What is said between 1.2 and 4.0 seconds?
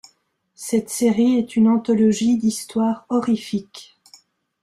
est une anthologie d'histoires horrifiques.